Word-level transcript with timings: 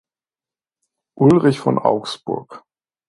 Ulrich 1.15 1.59
von 1.59 1.77
Augsburg. 1.77 2.63